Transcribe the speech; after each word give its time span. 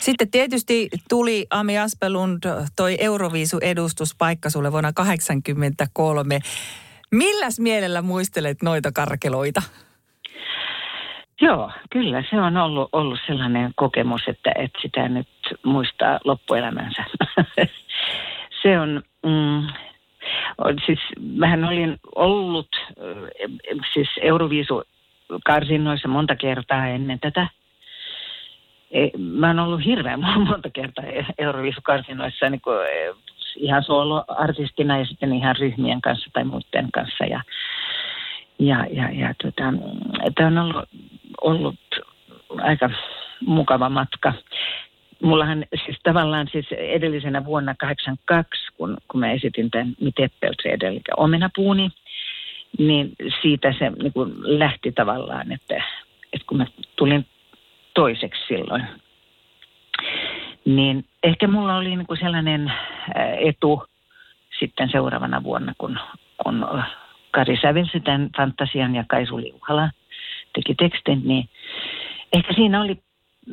Sitten 0.00 0.30
tietysti 0.30 0.88
tuli 1.08 1.46
Ami 1.50 1.78
Aspelund 1.78 2.38
toi 2.76 2.96
Euroviisu-edustuspaikka 3.00 4.50
sulle 4.50 4.72
vuonna 4.72 4.92
1983. 4.92 6.38
Milläs 7.10 7.60
mielellä 7.60 8.02
muistelet 8.02 8.62
noita 8.62 8.92
karkeloita? 8.92 9.62
Joo, 11.40 11.70
kyllä 11.90 12.24
se 12.30 12.40
on 12.40 12.56
ollut, 12.56 12.88
ollut 12.92 13.18
sellainen 13.26 13.72
kokemus, 13.76 14.20
että, 14.26 14.52
että 14.54 14.78
sitä 14.82 15.08
nyt 15.08 15.28
muistaa 15.64 16.20
loppuelämänsä. 16.24 17.04
se 18.62 18.80
on, 18.80 19.02
mm, 19.26 19.66
siis 20.86 20.98
mähän 21.20 21.64
olin 21.64 21.96
ollut 22.14 22.68
siis 23.92 24.08
Euroviisu 24.22 24.82
karsinnoissa 25.44 26.08
monta 26.08 26.36
kertaa 26.36 26.86
ennen 26.86 27.20
tätä. 27.20 27.48
Mä 29.18 29.46
oon 29.46 29.58
ollut 29.58 29.84
hirveän 29.84 30.20
monta 30.48 30.70
kertaa 30.70 31.04
Euroviisukarsinoissa 31.38 32.50
niin 32.50 32.60
kuin 32.60 32.78
ihan 33.56 33.84
soloartistina 33.84 34.98
ja 34.98 35.04
sitten 35.04 35.32
ihan 35.32 35.56
ryhmien 35.56 36.00
kanssa 36.00 36.30
tai 36.32 36.44
muiden 36.44 36.92
kanssa. 36.92 37.24
Ja, 37.24 37.42
ja, 38.58 38.86
ja, 38.92 39.10
ja 39.10 39.34
tota, 39.42 39.62
tämä 40.34 40.48
on 40.48 40.58
ollut, 40.58 40.88
ollut 41.40 41.80
aika 42.58 42.90
mukava 43.46 43.88
matka. 43.88 44.32
Mullahan 45.22 45.64
siis 45.84 45.98
tavallaan 46.02 46.48
siis 46.52 46.66
edellisenä 46.72 47.44
vuonna 47.44 47.74
82, 47.78 48.72
kun, 48.76 48.96
kun 49.08 49.20
mä 49.20 49.32
esitin 49.32 49.70
tämän 49.70 49.94
Miteppeltreed, 50.00 50.82
eli 50.82 51.00
omenapuuni, 51.16 51.90
niin 52.78 53.12
siitä 53.42 53.74
se 53.78 53.90
niin 53.90 54.12
kuin 54.12 54.32
lähti 54.58 54.92
tavallaan, 54.92 55.52
että, 55.52 55.74
että 56.32 56.46
kun 56.46 56.58
mä 56.58 56.66
tulin 56.96 57.26
toiseksi 58.00 58.42
silloin, 58.48 58.82
niin 60.64 61.04
ehkä 61.22 61.48
mulla 61.48 61.76
oli 61.76 61.96
niin 61.96 62.06
kuin 62.06 62.20
sellainen 62.20 62.72
etu 63.38 63.82
sitten 64.58 64.88
seuraavana 64.90 65.42
vuonna, 65.42 65.72
kun, 65.78 65.98
kun 66.42 66.66
Kari 67.30 67.58
sävelsi 67.62 68.00
tämän 68.00 68.30
fantasian 68.36 68.94
ja 68.94 69.04
Kaisu 69.08 69.40
Liuhala 69.40 69.90
teki 70.52 70.74
tekstin, 70.74 71.20
niin 71.24 71.48
ehkä 72.32 72.52
siinä 72.52 72.82
oli 72.82 72.98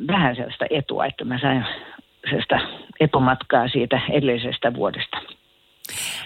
vähän 0.06 0.36
sellaista 0.36 0.64
etua, 0.70 1.06
että 1.06 1.24
mä 1.24 1.38
sain 1.38 1.64
sellaista 2.24 2.60
etumatkaa 3.00 3.68
siitä 3.68 4.00
edellisestä 4.10 4.74
vuodesta. 4.74 5.18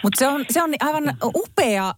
Mutta 0.03 0.19
se 0.19 0.29
on, 0.29 0.45
se 0.51 0.63
on 0.63 0.71
aivan 0.81 1.05
upea 1.35 1.95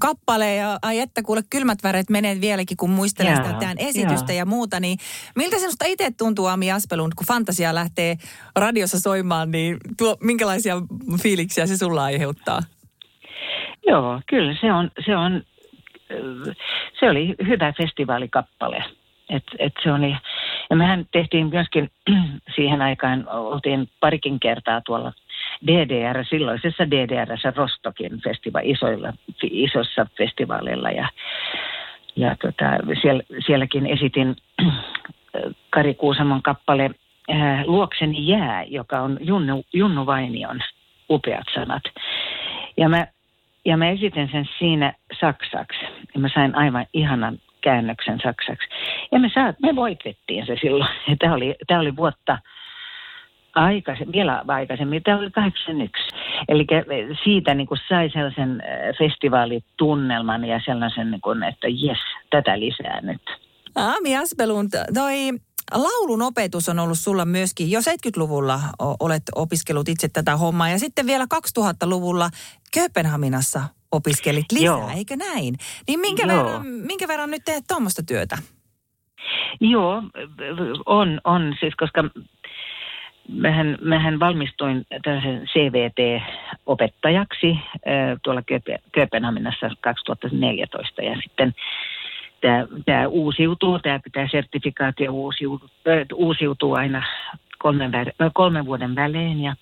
kappale 0.00 0.54
ja 0.54 0.78
ai 0.82 0.98
että 0.98 1.22
kuule 1.22 1.40
kylmät 1.50 1.78
väret 1.82 2.10
menee 2.10 2.40
vieläkin, 2.40 2.76
kun 2.76 2.90
muistelen 2.90 3.36
sitä 3.36 3.52
tämän 3.60 3.78
esitystä 3.78 4.32
ja. 4.32 4.38
ja 4.38 4.46
muuta. 4.46 4.80
Niin 4.80 4.98
miltä 5.36 5.58
sinusta 5.58 5.84
itse 5.88 6.10
tuntuu 6.18 6.46
Ami 6.46 6.72
Aspelun, 6.72 7.10
kun 7.16 7.26
fantasia 7.26 7.74
lähtee 7.74 8.16
radiossa 8.56 9.00
soimaan, 9.00 9.50
niin 9.50 9.76
tuo, 9.98 10.16
minkälaisia 10.20 10.76
fiiliksiä 11.22 11.66
se 11.66 11.76
sulla 11.76 12.04
aiheuttaa? 12.04 12.60
Joo, 13.86 14.20
kyllä 14.26 14.56
se 14.60 14.72
on, 14.72 14.90
se 15.06 15.16
on, 15.16 15.42
se 17.00 17.10
oli 17.10 17.34
hyvä 17.46 17.72
festivaalikappale. 17.72 18.84
Et, 19.28 19.44
et 19.58 19.72
se 19.82 19.92
oli, 19.92 20.16
ja 20.70 20.76
mehän 20.76 21.06
tehtiin 21.12 21.46
myöskin 21.46 21.90
siihen 22.56 22.82
aikaan, 22.82 23.28
oltiin 23.28 23.88
parikin 24.00 24.40
kertaa 24.40 24.80
tuolla 24.80 25.12
DDR, 25.66 26.24
silloisessa 26.24 26.90
DDRssä 26.90 27.52
Rostokin 27.56 28.20
festiva, 28.24 28.60
isoilla, 28.62 29.12
isossa 29.42 30.06
festivaaleilla 30.18 30.90
ja, 30.90 31.08
ja 32.16 32.36
tota, 32.42 32.64
siellä, 33.02 33.22
sielläkin 33.46 33.86
esitin 33.86 34.36
Kari 35.70 35.94
Kuusamon 35.94 36.42
kappale 36.42 36.90
ää, 37.28 37.62
Luokseni 37.66 38.26
jää, 38.26 38.64
joka 38.64 39.00
on 39.00 39.18
Junnu, 39.20 39.64
Junnu 39.72 40.06
Vainion 40.06 40.60
upeat 41.10 41.46
sanat. 41.54 41.82
Ja 42.76 42.88
mä, 42.88 43.06
ja 43.64 43.76
mä 43.76 43.90
esitin 43.90 44.28
sen 44.32 44.48
siinä 44.58 44.92
saksaksi. 45.20 45.80
Ja 46.14 46.20
mä 46.20 46.28
sain 46.34 46.54
aivan 46.54 46.86
ihanan 46.92 47.38
käännöksen 47.60 48.20
saksaksi. 48.22 48.68
Ja 49.12 49.18
me, 49.18 49.30
saat, 49.34 49.56
me 49.62 49.76
voitettiin 49.76 50.46
se 50.46 50.56
silloin. 50.60 50.90
Tämä 51.18 51.34
oli, 51.34 51.54
tämä 51.66 51.80
oli 51.80 51.96
vuotta 51.96 52.38
aikaisemmin, 53.64 54.12
vielä 54.12 54.44
aikaisemmin, 54.48 55.02
tämä 55.02 55.18
oli 55.18 55.30
81. 55.30 56.02
Eli 56.48 56.66
siitä 57.24 57.54
niin 57.54 57.66
kuin 57.66 57.80
sai 57.88 58.10
sellaisen 58.10 58.50
äh, 58.50 58.98
festivaalitunnelman 58.98 60.44
ja 60.44 60.60
sellaisen, 60.64 61.10
niin 61.10 61.20
kuin, 61.20 61.42
että 61.42 61.68
jes, 61.68 61.98
tätä 62.30 62.60
lisää 62.60 63.00
nyt. 63.00 63.22
Ami 63.74 64.16
Aspelund, 64.16 64.70
toi 64.94 65.14
laulun 65.74 66.22
opetus 66.22 66.68
on 66.68 66.78
ollut 66.78 66.98
sulla 66.98 67.24
myöskin. 67.24 67.70
Jo 67.70 67.80
70-luvulla 67.80 68.60
olet 69.00 69.22
opiskellut 69.34 69.88
itse 69.88 70.08
tätä 70.08 70.36
hommaa 70.36 70.68
ja 70.68 70.78
sitten 70.78 71.06
vielä 71.06 71.24
2000-luvulla 71.58 72.30
Kööpenhaminassa 72.74 73.60
opiskelit 73.92 74.52
lisää, 74.52 74.66
Joo. 74.66 74.90
eikö 74.96 75.16
näin? 75.16 75.54
Niin 75.88 76.00
minkä, 76.00 76.26
Joo. 76.26 76.36
verran, 76.36 76.66
minkä 76.66 77.08
verran 77.08 77.30
nyt 77.30 77.42
teet 77.44 77.64
tuommoista 77.68 78.02
työtä? 78.02 78.38
Joo, 79.60 80.02
on, 80.86 81.20
on 81.24 81.54
siis, 81.60 81.74
koska 81.74 82.04
mähän, 83.28 83.78
mähän 83.80 84.20
valmistuin 84.20 84.86
tällaisen 85.02 85.46
CVT-opettajaksi 85.46 87.58
tuolla 88.22 88.42
Kööpenhaminassa 88.92 89.70
2014 89.80 91.02
ja 91.02 91.16
sitten 91.22 91.54
tämä, 92.86 93.08
uusiutuu, 93.08 93.78
tämä 93.78 94.00
pitää 94.04 94.28
sertifikaatio 94.30 95.12
uusiutuu, 95.12 95.68
uusiutuu 96.14 96.74
aina 96.74 97.02
kolmen, 97.58 97.92
kolmen 98.32 98.66
vuoden 98.66 98.94
välein. 98.94 99.40
Ja, 99.40 99.56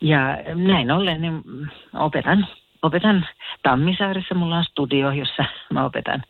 ja 0.00 0.38
näin 0.54 0.90
ollen 0.90 1.20
niin 1.20 1.42
opetan, 1.94 2.46
opetan 2.82 3.26
Tammisaaressa, 3.62 4.34
mulla 4.34 4.56
on 4.56 4.64
studio, 4.64 5.10
jossa 5.10 5.44
mä 5.70 5.84
opetan 5.84 6.22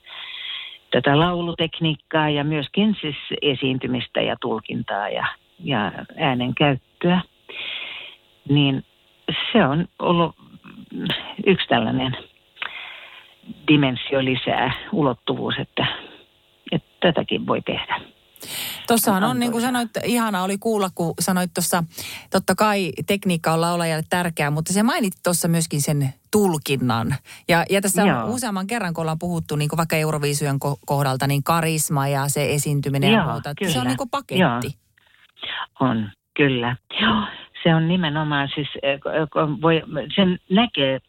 tätä 0.91 1.18
laulutekniikkaa 1.18 2.30
ja 2.30 2.44
myöskin 2.44 2.97
siis 3.00 3.16
esiintymistä 3.42 4.20
ja 4.20 4.36
tulkintaa 4.41 5.08
ja 5.08 5.26
ja 5.65 5.93
äänen 6.19 6.54
käyttöä, 6.54 7.22
niin 8.48 8.84
se 9.53 9.65
on 9.66 9.88
ollut 9.98 10.37
yksi 11.47 11.69
tällainen 11.69 12.16
dimensio 13.69 14.25
lisää, 14.25 14.72
ulottuvuus, 14.93 15.54
että, 15.59 15.87
että 16.72 16.88
tätäkin 17.00 17.47
voi 17.47 17.62
tehdä. 17.62 18.00
Tuossahan 18.87 19.25
on, 19.25 19.38
niin 19.38 19.53
kuin 19.53 19.62
sanoit, 19.62 19.91
ihana 20.04 20.43
oli 20.43 20.59
kuulla, 20.59 20.91
kun 20.94 21.15
sanoit 21.21 21.50
tuossa, 21.54 21.84
totta 22.31 22.54
kai 22.54 22.92
tekniikka 23.06 23.53
on 23.53 23.60
laulajalle 23.60 24.04
tärkeää, 24.10 24.50
mutta 24.50 24.72
se 24.72 24.82
mainit 24.82 25.12
tuossa 25.22 25.48
myöskin 25.48 25.82
sen 25.82 26.15
tulkinnan. 26.31 27.15
Ja, 27.48 27.65
ja 27.71 27.81
tässä 27.81 28.03
Joo. 28.03 28.25
useamman 28.27 28.66
kerran, 28.66 28.94
kun 28.94 29.03
ollaan 29.03 29.19
puhuttu 29.19 29.56
niin 29.56 29.69
kuin 29.69 29.77
vaikka 29.77 29.97
Euroviisujen 29.97 30.59
kohdalta, 30.87 31.27
niin 31.27 31.44
karisma 31.44 32.09
ja 32.09 32.28
se 32.28 32.54
esiintyminen 32.54 33.12
Joo, 33.12 33.21
ja 33.21 33.32
muuta. 33.32 33.54
Kyllä. 33.59 33.72
Se 33.72 33.81
on 33.81 33.87
niin 33.87 33.97
kuin 33.97 34.10
paketti. 34.10 34.41
Joo. 34.41 34.60
On, 35.80 36.10
kyllä. 36.34 36.76
Joo, 37.00 37.22
se 37.62 37.74
on 37.74 37.88
nimenomaan 37.88 38.48
siis, 38.54 38.68
eh, 38.82 39.00
voi, 39.62 39.82
sen 40.16 40.38
näkee 40.50 41.00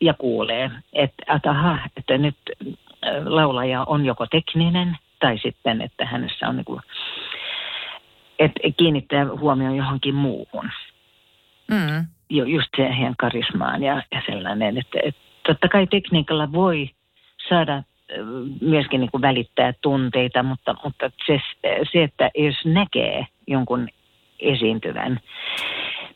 ja 0.00 0.14
kuulee, 0.14 0.70
että, 0.92 1.34
että 1.34 1.50
aha, 1.50 1.78
että 1.96 2.18
nyt 2.18 2.36
eh, 2.60 3.24
laulaja 3.24 3.84
on 3.84 4.04
joko 4.04 4.26
tekninen 4.26 4.96
tai 5.20 5.38
sitten, 5.38 5.80
että 5.80 6.06
hänessä 6.06 6.48
on 6.48 6.56
niin 6.56 6.64
kuin, 6.64 6.80
että 8.38 8.60
kiinnittää 8.76 9.26
huomioon 9.40 9.76
johonkin 9.76 10.14
muuhun. 10.14 10.70
Mm. 11.70 12.06
Jo, 12.30 12.44
just 12.44 12.68
siihen 12.76 13.14
karismaan 13.18 13.82
ja, 13.82 14.02
ja 14.12 14.22
sellainen, 14.26 14.78
että, 14.78 14.98
että 15.02 15.20
totta 15.46 15.68
kai 15.68 15.86
tekniikalla 15.86 16.52
voi 16.52 16.90
saada 17.48 17.76
eh, 17.76 18.18
myöskin 18.60 19.00
niin 19.00 19.10
kuin 19.10 19.22
välittää 19.22 19.72
tunteita, 19.80 20.42
mutta, 20.42 20.74
mutta 20.84 21.10
se, 21.26 21.40
se, 21.92 22.02
että 22.02 22.30
jos 22.34 22.64
näkee 22.64 23.26
jonkun 23.46 23.88
esiintyvän, 24.42 25.20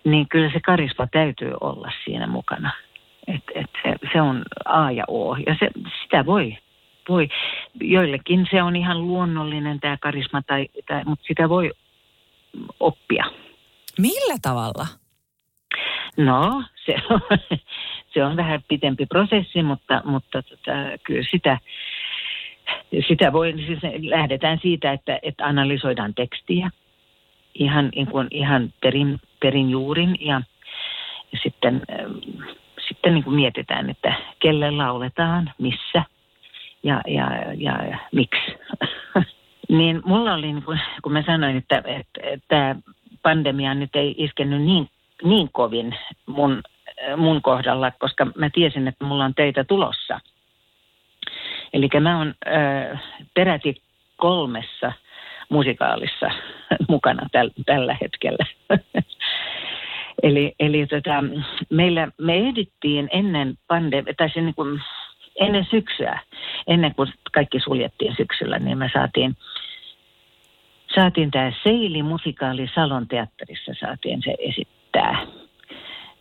niin 0.05 0.28
kyllä 0.28 0.50
se 0.52 0.61
karisma 0.61 1.06
täytyy 1.06 1.52
olla 1.61 1.93
siinä 2.05 2.26
mukana. 2.26 2.73
Et, 3.26 3.43
et 3.55 3.70
se, 3.82 3.94
se 4.12 4.20
on 4.20 4.43
A 4.64 4.90
ja 4.90 5.05
O. 5.08 5.34
Ja 5.34 5.56
se, 5.61 5.70
sitä 6.02 6.26
voi, 6.26 6.58
voi. 7.08 7.28
Joillekin 7.81 8.46
se 8.50 8.62
on 8.62 8.76
ihan 8.76 9.06
luonnollinen 9.06 9.81
tämä 9.81 9.96
karisma, 10.00 10.43
tai, 10.43 10.69
tai, 10.87 11.05
mutta 11.05 11.25
sitä 11.28 11.49
voi 11.49 11.70
oppia. 12.81 13.25
Millä 13.99 14.37
tavalla? 14.43 14.87
No, 16.17 16.62
se 16.84 16.94
on, 17.11 17.20
se 18.14 18.25
on 18.25 18.37
vähän 18.37 18.64
pitempi 18.69 19.06
prosessi, 19.06 19.62
mutta, 19.62 20.02
mutta 20.05 20.43
tota, 20.43 20.72
kyllä 21.05 21.26
sitä, 21.31 21.58
sitä 23.08 23.32
voi, 23.32 23.52
siis 23.52 23.79
lähdetään 24.00 24.58
siitä, 24.62 24.93
että, 24.93 25.19
että 25.22 25.46
analysoidaan 25.46 26.14
tekstiä– 26.14 26.70
ihan, 27.58 27.88
niin 27.94 28.06
kuin, 28.06 28.29
ihan 28.31 28.73
perin, 28.81 29.20
perin 29.41 29.70
juurin 29.70 30.17
ja, 30.20 30.43
ja 31.32 31.38
sitten, 31.43 31.82
äh, 31.91 32.06
sitten 32.88 33.14
niin 33.14 33.25
kuin 33.25 33.37
mietitään, 33.37 33.91
että 33.91 34.14
kelle 34.38 34.70
lauletaan, 34.70 35.53
missä 35.58 36.03
ja, 36.82 37.00
ja, 37.06 37.31
ja, 37.55 37.85
ja 37.85 37.99
miksi. 38.12 38.56
Niin 39.69 40.03
mulla 40.05 40.35
oli, 40.35 40.53
niin 40.53 40.62
kun, 40.62 40.79
kun 41.03 41.12
mä 41.12 41.23
sanoin, 41.26 41.56
että, 41.56 41.82
että, 42.23 42.76
pandemia 43.23 43.75
nyt 43.75 43.97
ei 43.97 44.14
iskenyt 44.19 44.62
niin, 44.62 44.91
niin 45.23 45.49
kovin 45.53 45.97
mun, 46.26 46.62
mun 47.17 47.43
kohdalla, 47.43 47.91
koska 47.91 48.26
mä 48.37 48.50
tiesin, 48.50 48.88
että 48.88 49.05
mulla 49.05 49.25
on 49.25 49.35
töitä 49.35 49.64
tulossa. 49.64 50.20
Eli 51.73 51.88
mä 52.00 52.19
oon 52.19 52.35
äh, 52.47 53.03
peräti 53.35 53.82
kolmessa 54.17 54.93
musikaalissa 55.48 56.31
mukana 56.88 57.28
täl, 57.32 57.50
tällä 57.66 57.96
hetkellä. 58.00 58.46
eli 60.22 60.54
eli 60.60 60.87
tota, 60.87 61.25
meillä, 61.70 62.08
me 62.20 62.37
ehdittiin 62.37 63.08
ennen 63.12 63.54
pandemia, 63.69 64.14
tai 64.16 64.31
se 64.31 64.40
niin 64.40 64.54
kuin, 64.54 64.81
ennen 65.40 65.66
syksyä, 65.70 66.20
ennen 66.66 66.94
kuin 66.94 67.12
kaikki 67.32 67.60
suljettiin 67.60 68.16
syksyllä, 68.16 68.58
niin 68.58 68.78
me 68.78 68.90
saatiin, 68.93 69.37
saatiin 70.94 71.31
tämä 71.31 71.52
Seili-musikaali 71.62 72.69
Salon 72.75 73.08
teatterissa, 73.08 73.72
saatiin 73.81 74.22
se 74.25 74.34
esittää. 74.38 75.26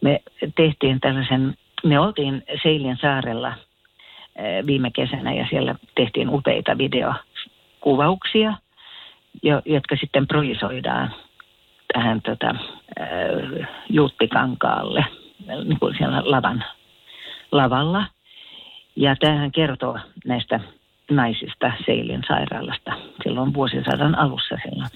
Me 0.01 0.19
tehtiin 0.55 0.99
tällaisen, 0.99 1.53
me 1.83 1.99
oltiin 1.99 2.43
Seilin 2.63 2.97
saarella 3.01 3.53
eh, 4.35 4.65
viime 4.65 4.91
kesänä 4.91 5.33
ja 5.33 5.47
siellä 5.49 5.75
tehtiin 5.95 6.29
upeita 6.29 6.77
videokuvauksia, 6.77 8.53
jotka 9.65 9.95
sitten 9.95 10.27
projisoidaan 10.27 11.13
tähän 11.93 12.21
tota, 12.21 12.55
eh, 12.99 13.67
Juuttikankaalle, 13.89 15.05
niin 15.47 15.79
kuin 15.79 15.95
siellä 15.97 16.21
lavan, 16.25 16.63
lavalla. 17.51 18.05
Ja 18.95 19.15
tämähän 19.15 19.51
kertoo 19.51 19.99
näistä 20.25 20.59
naisista 21.11 21.71
Seilin 21.85 22.23
sairaalasta 22.27 22.91
silloin 23.23 23.53
vuosisadan 23.53 24.17
alussa 24.17 24.55
silloin. 24.63 24.89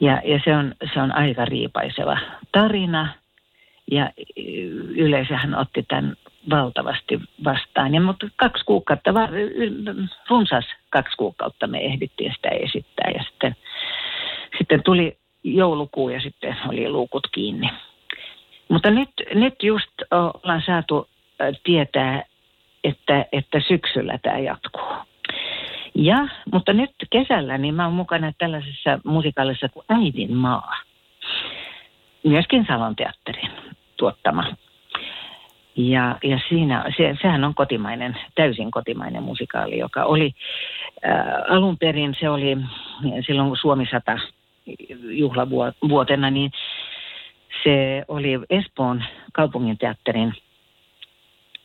Ja, 0.00 0.22
ja 0.24 0.40
se, 0.44 0.56
on, 0.56 0.74
se 0.94 1.00
on 1.00 1.12
aika 1.12 1.44
riipaiseva 1.44 2.18
tarina 2.52 3.08
ja 3.90 4.10
yleisöhän 4.96 5.54
otti 5.54 5.82
tämän 5.82 6.16
valtavasti 6.50 7.20
vastaan. 7.44 7.94
Ja, 7.94 8.00
mutta 8.00 8.28
kaksi 8.36 8.64
kuukautta, 8.64 9.10
runsas 10.28 10.64
kaksi 10.90 11.16
kuukautta 11.16 11.66
me 11.66 11.78
ehdittiin 11.78 12.32
sitä 12.36 12.48
esittää 12.48 13.10
ja 13.14 13.24
sitten, 13.30 13.56
sitten 14.58 14.82
tuli 14.82 15.16
joulukuu 15.44 16.08
ja 16.08 16.20
sitten 16.20 16.56
oli 16.68 16.88
luukut 16.88 17.26
kiinni. 17.32 17.70
Mutta 18.68 18.90
nyt, 18.90 19.10
nyt 19.34 19.62
just 19.62 19.90
ollaan 20.10 20.62
saatu 20.66 21.08
tietää, 21.64 22.24
että, 22.84 23.26
että 23.32 23.60
syksyllä 23.68 24.18
tämä 24.22 24.38
jatkuu. 24.38 24.92
Ja, 25.94 26.28
mutta 26.52 26.72
nyt 26.72 26.90
kesällä 27.10 27.58
niin 27.58 27.74
mä 27.74 27.84
oon 27.84 27.94
mukana 27.94 28.32
tällaisessa 28.38 28.98
musikaalissa 29.04 29.68
kuin 29.68 29.86
Äidin 29.88 30.36
maa. 30.36 30.76
Myöskin 32.24 32.66
Salon 32.68 32.96
teatterin 32.96 33.50
tuottama. 33.96 34.44
Ja, 35.76 36.18
ja 36.22 36.40
siinä, 36.48 36.84
se, 36.96 37.16
sehän 37.22 37.44
on 37.44 37.54
kotimainen, 37.54 38.18
täysin 38.34 38.70
kotimainen 38.70 39.22
musikaali, 39.22 39.78
joka 39.78 40.04
oli 40.04 40.34
äh, 41.06 41.54
alun 41.56 41.78
perin, 41.78 42.16
se 42.20 42.28
oli 42.28 42.56
silloin 43.26 43.48
kun 43.48 43.56
Suomi 43.56 43.86
100 43.90 44.18
juhlavuotena, 45.02 46.30
niin 46.30 46.52
se 47.62 48.04
oli 48.08 48.38
Espoon 48.50 49.04
kaupunginteatterin 49.32 50.34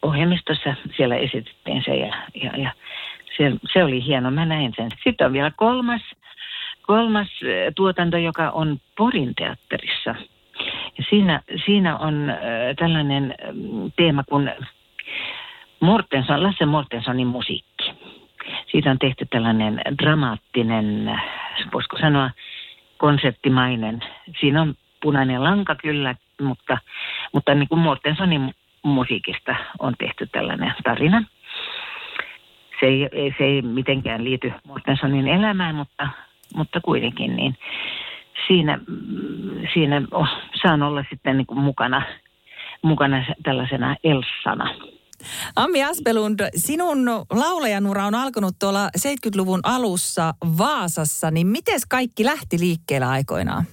ohjelmistossa 0.01 0.75
siellä 0.97 1.15
esitettiin 1.15 1.83
se 1.85 1.95
ja, 1.95 2.13
ja, 2.43 2.51
ja 2.57 2.71
se, 3.37 3.51
se 3.73 3.83
oli 3.83 4.05
hieno, 4.05 4.31
mä 4.31 4.45
näin 4.45 4.73
sen. 4.75 4.89
Sitten 5.03 5.27
on 5.27 5.33
vielä 5.33 5.51
kolmas, 5.55 6.01
kolmas 6.81 7.27
eh, 7.43 7.73
tuotanto, 7.75 8.17
joka 8.17 8.49
on 8.49 8.79
Porin 8.97 9.35
teatterissa. 9.35 10.15
Ja 10.97 11.03
siinä, 11.09 11.41
siinä 11.65 11.97
on 11.97 12.29
äh, 12.29 12.37
tällainen 12.79 13.35
mm, 13.53 13.91
teema 13.95 14.23
kuin 14.23 14.51
Mortenson, 15.79 16.43
Lasse 16.43 16.65
Mortensonin 16.65 17.27
musiikki. 17.27 17.74
Siitä 18.75 18.91
on 18.91 18.99
tehty 18.99 19.25
tällainen 19.29 19.81
dramaattinen, 20.01 21.19
voisiko 21.73 21.97
sanoa 21.97 22.31
konseptimainen. 22.97 23.99
Siinä 24.39 24.61
on 24.61 24.75
punainen 25.01 25.43
lanka 25.43 25.75
kyllä, 25.75 26.15
mutta, 26.41 26.77
mutta 27.33 27.55
niin 27.55 27.67
kuin 27.67 27.79
Mortensonin 27.79 28.55
musiikista 28.83 29.55
on 29.79 29.93
tehty 29.97 30.27
tällainen 30.31 30.73
tarina. 30.83 31.23
Se 32.79 32.85
ei, 32.85 33.09
se 33.37 33.43
ei 33.43 33.61
mitenkään 33.61 34.23
liity 34.23 34.53
Mortensonin 34.67 35.27
elämään, 35.27 35.75
mutta, 35.75 36.09
mutta 36.55 36.81
kuitenkin 36.81 37.35
niin 37.35 37.57
siinä, 38.47 38.79
siinä 39.73 40.01
oh, 40.11 40.29
saan 40.61 40.83
olla 40.83 41.05
sitten 41.09 41.37
niin 41.37 41.47
kuin 41.47 41.59
mukana, 41.59 42.01
mukana 42.81 43.25
tällaisena 43.43 43.95
Elsana. 44.03 44.94
Ammi 45.55 45.83
Aspelund, 45.83 46.39
sinun 46.55 47.05
laulajanura 47.31 48.05
on 48.05 48.15
alkanut 48.15 48.55
tuolla 48.59 48.89
70-luvun 48.97 49.59
alussa 49.63 50.33
Vaasassa, 50.57 51.31
niin 51.31 51.47
miten 51.47 51.79
kaikki 51.89 52.25
lähti 52.25 52.59
liikkeelle 52.59 53.07
aikoinaan? 53.07 53.63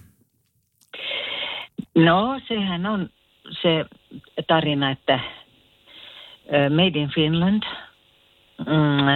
No 1.94 2.40
sehän 2.48 2.86
on 2.86 3.08
se 3.62 3.84
tarina, 4.46 4.90
että 4.90 5.20
Made 6.70 6.98
in 6.98 7.10
Finland 7.14 7.62
mm, 8.58 9.06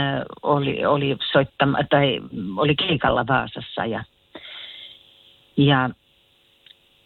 oli, 0.43 0.87
oli 0.87 1.17
soittama, 1.33 1.79
tai 1.91 2.21
oli 2.57 2.75
keikalla 2.77 3.27
Vaasassa 3.27 3.87
ja, 3.87 4.05
ja 5.57 5.91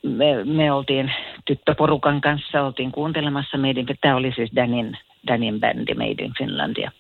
me, 0.03 0.45
me 0.45 0.73
oltiin 0.73 1.13
tyttöporukan 1.45 2.21
kanssa, 2.21 2.63
oltiin 2.63 2.93
kuuntelemassa 2.93 3.59
Made 3.59 3.81
in, 3.81 3.87
tämä 4.01 4.17
oli 4.17 4.33
siis 4.33 4.51
Danin, 4.57 4.99
Danin 5.27 5.61
bändi 5.61 5.95
Made 5.95 6.25
in 6.25 6.33
Finlandia. 6.39 6.91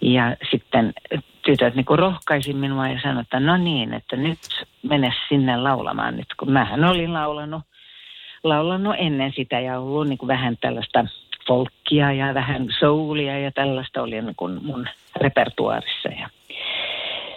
Ja 0.00 0.36
sitten 0.50 0.94
tytöt 1.44 1.74
niin 1.74 1.86
rohkaisi 1.88 2.52
minua 2.52 2.88
ja 2.88 3.00
sanoi, 3.02 3.20
että 3.20 3.40
no 3.40 3.56
niin, 3.56 3.94
että 3.94 4.16
nyt 4.16 4.38
mene 4.82 5.12
sinne 5.28 5.56
laulamaan 5.56 6.16
nyt, 6.16 6.34
kun 6.38 6.52
mähän 6.52 6.84
olin 6.84 7.12
laulanut 7.12 7.62
laulanut 8.44 8.94
ennen 8.98 9.32
sitä 9.36 9.60
ja 9.60 9.78
ollut 9.78 10.08
niin 10.08 10.18
kuin 10.18 10.28
vähän 10.28 10.56
tällaista 10.60 11.04
folkkia 11.46 12.12
ja 12.12 12.34
vähän 12.34 12.66
soulia 12.78 13.38
ja 13.38 13.52
tällaista 13.52 14.02
oli 14.02 14.22
niin 14.22 14.34
kuin 14.36 14.64
mun 14.64 14.88
repertuaarissa. 15.16 16.08
Ja 16.08 16.28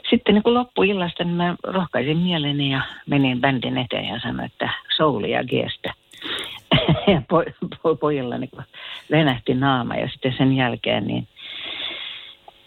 sitten 0.09 0.35
niin 0.35 0.43
kuin 0.43 0.53
loppuillasta 0.53 1.23
niin 1.23 1.35
mä 1.35 1.55
rohkaisin 1.63 2.17
mieleni 2.17 2.71
ja 2.71 2.81
menin 3.05 3.41
bändin 3.41 3.77
eteen 3.77 4.05
ja 4.05 4.19
sanoin, 4.19 4.45
että 4.45 4.69
soulia 4.97 5.43
giestä. 5.43 5.93
ja 7.13 7.21
po, 7.29 7.43
po, 7.83 7.95
pojilla 7.95 8.37
niin 8.37 8.49
venähti 9.11 9.53
naama 9.53 9.95
ja 9.95 10.09
sitten 10.09 10.35
sen 10.37 10.53
jälkeen 10.53 11.07
niin, 11.07 11.27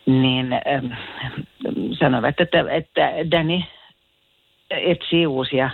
niin 0.07 0.53
ähm, 0.53 0.93
sanoivat, 1.99 2.41
että, 2.41 2.65
että 2.71 3.13
Danny 3.31 3.61
etsii 4.71 5.27
uusia 5.27 5.71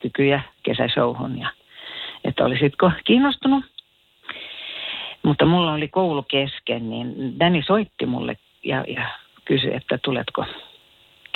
kykyjä 0.00 0.40
kesäshowhun 0.62 1.38
ja 1.38 1.50
että 2.24 2.44
olisitko 2.44 2.92
kiinnostunut. 3.04 3.64
Mutta 5.22 5.44
mulla 5.44 5.72
oli 5.72 5.88
koulu 5.88 6.22
kesken, 6.22 6.90
niin 6.90 7.38
Danny 7.40 7.62
soitti 7.62 8.06
mulle 8.06 8.36
ja, 8.64 8.84
ja 8.88 9.08
kysyi, 9.44 9.74
että 9.74 9.98
tuletko 10.04 10.44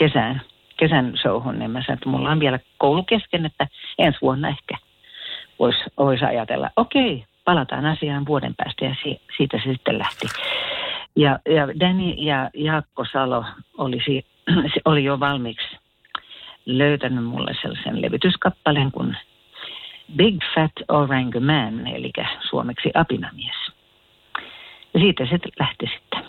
kesään, 0.02 0.40
kesän 0.76 1.12
showhun. 1.16 1.58
Niin 1.58 1.70
mä 1.70 1.82
sanoin, 1.82 1.98
että 1.98 2.08
mulla 2.08 2.30
on 2.30 2.40
vielä 2.40 2.58
koulu 2.78 3.02
kesken, 3.02 3.46
että 3.46 3.66
ensi 3.98 4.18
vuonna 4.22 4.48
ehkä 4.48 4.76
voisi 5.58 5.78
vois 5.98 6.22
ajatella, 6.22 6.70
okei, 6.76 7.24
palataan 7.44 7.86
asiaan 7.86 8.26
vuoden 8.26 8.54
päästä 8.54 8.84
ja 8.84 8.94
si, 9.02 9.20
siitä 9.36 9.58
se 9.64 9.72
sitten 9.72 9.98
lähti. 9.98 10.26
Ja, 11.16 11.38
ja 11.48 11.68
Danny 11.80 12.08
ja 12.08 12.50
Jaakko 12.54 13.04
Salo 13.12 13.44
olisi, 13.78 14.26
oli 14.84 15.04
jo 15.04 15.20
valmiiksi 15.20 15.76
löytänyt 16.66 17.24
mulle 17.24 17.54
sellaisen 17.62 18.02
levytyskappaleen 18.02 18.92
kuin 18.92 19.16
Big 20.16 20.38
Fat 20.54 20.72
Orangu 20.88 21.40
Man, 21.40 21.86
eli 21.86 22.12
suomeksi 22.50 22.90
apinamies. 22.94 23.71
Ja 24.94 25.00
siitä 25.00 25.26
se 25.26 25.38
lähti 25.58 25.86
sitten. 25.94 26.24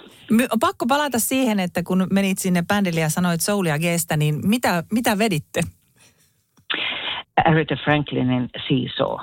On 0.51 0.60
pakko 0.60 0.86
palata 0.86 1.20
siihen, 1.20 1.60
että 1.60 1.84
kun 1.84 2.08
menit 2.12 2.38
sinne 2.38 2.63
bändille 2.67 3.00
ja 3.00 3.10
sanoit 3.10 3.41
Soulia 3.41 3.79
Geestä, 3.79 4.17
niin 4.17 4.48
mitä, 4.48 4.84
mitä 4.91 5.17
veditte? 5.17 5.62
Aretha 7.46 7.75
Franklinin 7.84 8.50
Seesaw. 8.67 9.20